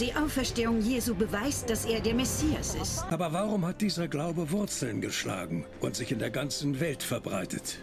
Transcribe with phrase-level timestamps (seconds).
[0.00, 3.04] Die Auferstehung Jesu beweist, dass er der Messias ist.
[3.10, 7.78] Aber warum hat dieser Glaube Wurzeln geschlagen und sich in der ganzen Welt verbreitet?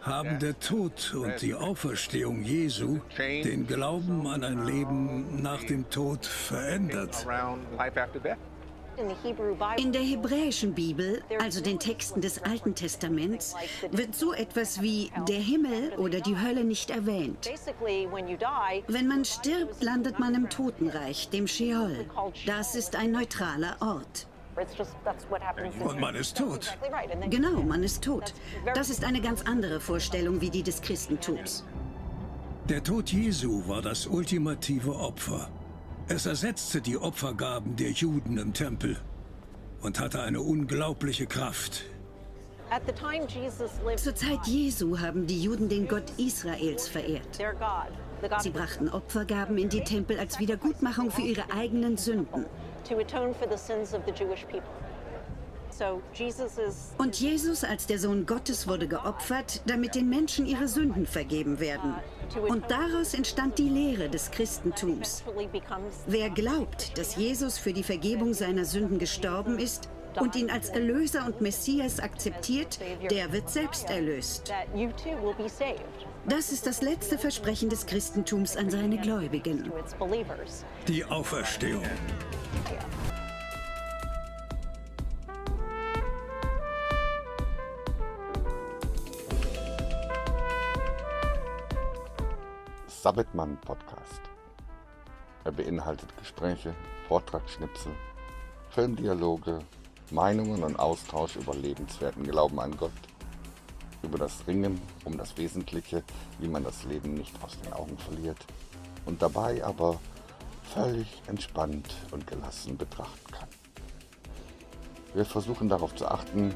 [0.00, 6.26] Haben der Tod und die Auferstehung Jesu den Glauben an ein Leben nach dem Tod
[6.26, 7.26] verändert?
[9.76, 13.54] In der hebräischen Bibel, also den Texten des Alten Testaments,
[13.90, 17.50] wird so etwas wie der Himmel oder die Hölle nicht erwähnt.
[18.88, 22.06] Wenn man stirbt, landet man im Totenreich, dem Sheol.
[22.46, 24.26] Das ist ein neutraler Ort.
[25.84, 26.76] Und man ist tot.
[27.30, 28.34] Genau, man ist tot.
[28.74, 31.64] Das ist eine ganz andere Vorstellung wie die des Christentums.
[32.68, 35.48] Der Tod Jesu war das ultimative Opfer.
[36.08, 38.96] Es ersetzte die Opfergaben der Juden im Tempel
[39.82, 41.84] und hatte eine unglaubliche Kraft.
[43.96, 47.38] Zur Zeit Jesu haben die Juden den Gott Israels verehrt.
[48.40, 52.46] Sie brachten Opfergaben in die Tempel als Wiedergutmachung für ihre eigenen Sünden.
[56.98, 61.94] Und Jesus als der Sohn Gottes wurde geopfert, damit den Menschen ihre Sünden vergeben werden.
[62.48, 65.22] Und daraus entstand die Lehre des Christentums.
[66.06, 69.88] Wer glaubt, dass Jesus für die Vergebung seiner Sünden gestorben ist
[70.20, 72.78] und ihn als Erlöser und Messias akzeptiert,
[73.10, 74.52] der wird selbst erlöst.
[76.28, 79.72] Das ist das letzte Versprechen des Christentums an seine Gläubigen.
[80.86, 81.82] Die Auferstehung.
[93.02, 94.20] Sabbatmann Podcast.
[95.42, 96.72] Er beinhaltet Gespräche,
[97.08, 97.90] Vortragsschnipsel,
[98.70, 99.58] Filmdialoge,
[100.12, 102.92] Meinungen und Austausch über lebenswerten Glauben an Gott,
[104.04, 106.04] über das Ringen um das Wesentliche,
[106.38, 108.38] wie man das Leben nicht aus den Augen verliert
[109.04, 109.98] und dabei aber
[110.72, 113.48] völlig entspannt und gelassen betrachten kann.
[115.12, 116.54] Wir versuchen darauf zu achten,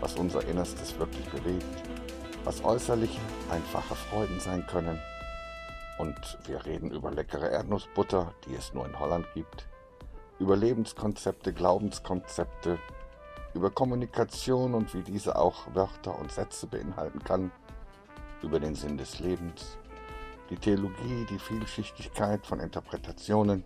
[0.00, 1.64] was unser Innerstes wirklich bewegt,
[2.44, 3.18] was äußerliche,
[3.50, 5.00] einfache Freuden sein können
[5.98, 9.66] und wir reden über leckere Erdnussbutter, die es nur in Holland gibt,
[10.38, 12.78] über Lebenskonzepte, Glaubenskonzepte,
[13.54, 17.50] über Kommunikation und wie diese auch Wörter und Sätze beinhalten kann,
[18.42, 19.78] über den Sinn des Lebens,
[20.50, 23.64] die Theologie, die Vielschichtigkeit von Interpretationen.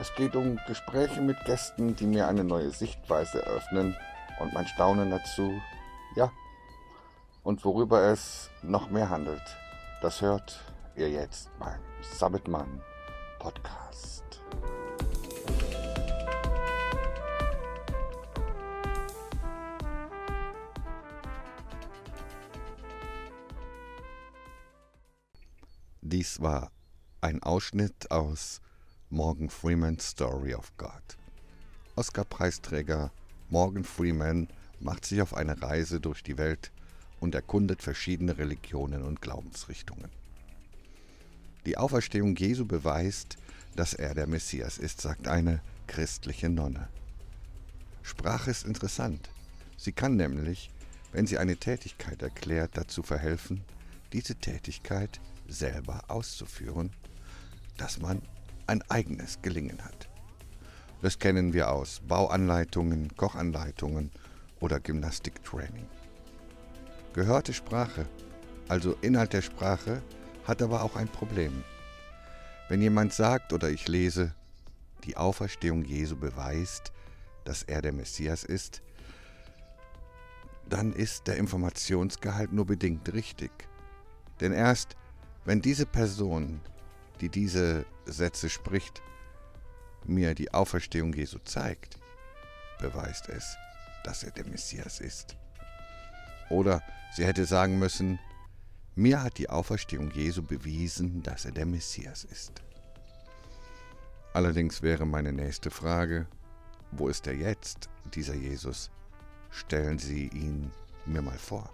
[0.00, 3.94] Es geht um Gespräche mit Gästen, die mir eine neue Sichtweise eröffnen
[4.40, 5.52] und mein Staunen dazu,
[6.16, 6.32] ja,
[7.44, 9.42] und worüber es noch mehr handelt.
[10.00, 12.80] Das hört ihr jetzt beim Sabbatmann
[13.38, 14.24] Podcast.
[26.00, 26.70] Dies war
[27.20, 28.60] ein Ausschnitt aus
[29.10, 30.90] Morgan Freeman's Story of God.
[31.96, 33.10] Oscar-Preisträger
[33.48, 34.48] Morgan Freeman
[34.80, 36.72] macht sich auf eine Reise durch die Welt
[37.20, 40.23] und erkundet verschiedene Religionen und Glaubensrichtungen.
[41.66, 43.38] Die Auferstehung Jesu beweist,
[43.76, 46.88] dass er der Messias ist, sagt eine christliche Nonne.
[48.02, 49.30] Sprache ist interessant.
[49.76, 50.70] Sie kann nämlich,
[51.12, 53.64] wenn sie eine Tätigkeit erklärt, dazu verhelfen,
[54.12, 56.90] diese Tätigkeit selber auszuführen,
[57.76, 58.22] dass man
[58.66, 60.08] ein eigenes Gelingen hat.
[61.02, 64.10] Das kennen wir aus Bauanleitungen, Kochanleitungen
[64.60, 65.86] oder Gymnastiktraining.
[67.12, 68.06] Gehörte Sprache,
[68.68, 70.02] also Inhalt der Sprache,
[70.46, 71.64] hat aber auch ein Problem.
[72.68, 74.34] Wenn jemand sagt oder ich lese,
[75.04, 76.92] die Auferstehung Jesu beweist,
[77.44, 78.82] dass er der Messias ist,
[80.68, 83.50] dann ist der Informationsgehalt nur bedingt richtig.
[84.40, 84.96] Denn erst
[85.44, 86.60] wenn diese Person,
[87.20, 89.02] die diese Sätze spricht,
[90.04, 91.98] mir die Auferstehung Jesu zeigt,
[92.80, 93.56] beweist es,
[94.04, 95.36] dass er der Messias ist.
[96.48, 96.82] Oder
[97.14, 98.18] sie hätte sagen müssen,
[98.96, 102.62] mir hat die Auferstehung Jesu bewiesen, dass er der Messias ist.
[104.32, 106.26] Allerdings wäre meine nächste Frage,
[106.90, 108.90] wo ist er jetzt, dieser Jesus?
[109.50, 110.70] Stellen Sie ihn
[111.06, 111.70] mir mal vor.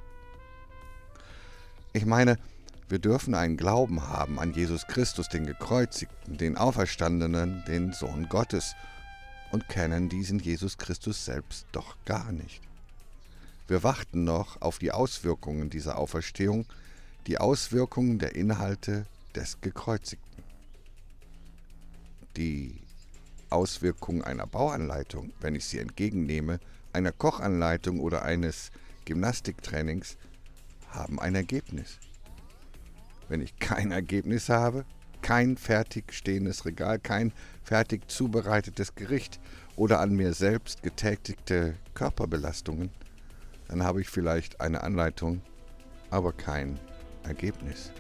[1.93, 2.38] Ich meine,
[2.88, 8.75] wir dürfen einen Glauben haben an Jesus Christus, den Gekreuzigten, den Auferstandenen, den Sohn Gottes,
[9.52, 12.62] und kennen diesen Jesus Christus selbst doch gar nicht.
[13.69, 16.67] Wir warten noch auf die Auswirkungen dieser Auferstehung,
[17.26, 20.43] die Auswirkungen der Inhalte des Gekreuzigten.
[22.37, 22.81] Die
[23.50, 26.61] Auswirkungen einer Bauanleitung, wenn ich sie entgegennehme,
[26.93, 28.70] einer Kochanleitung oder eines
[29.05, 30.17] Gymnastiktrainings,
[30.88, 31.99] haben ein Ergebnis.
[33.28, 34.84] Wenn ich kein Ergebnis habe,
[35.22, 37.32] kein fertig stehendes Regal, kein
[37.62, 39.40] fertig zubereitetes Gericht
[39.76, 42.90] oder an mir selbst getätigte Körperbelastungen,
[43.69, 45.43] dann habe ich vielleicht eine Anleitung,
[46.11, 46.81] aber kein
[47.25, 47.93] Ergebnis.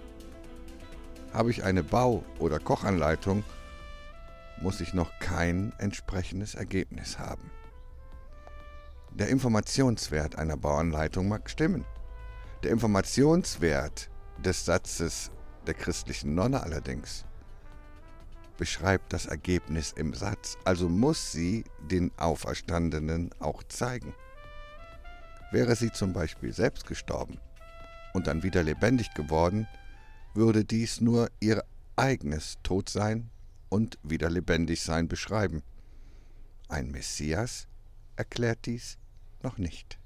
[1.32, 3.44] Habe ich eine Bau- oder Kochanleitung,
[4.60, 7.50] muss ich noch kein entsprechendes Ergebnis haben.
[9.12, 11.84] Der Informationswert einer Bauanleitung mag stimmen.
[12.62, 15.30] Der Informationswert des Satzes
[15.66, 17.24] der christlichen Nonne allerdings
[18.56, 24.12] beschreibt das Ergebnis im Satz, also muss sie den Auferstandenen auch zeigen.
[25.50, 27.40] Wäre sie zum Beispiel selbst gestorben
[28.12, 29.66] und dann wieder lebendig geworden,
[30.34, 31.64] würde dies nur ihr
[31.96, 33.30] eigenes Todsein
[33.68, 35.62] und wieder lebendig sein beschreiben.
[36.68, 37.66] Ein Messias
[38.16, 38.98] erklärt dies
[39.42, 39.98] noch nicht.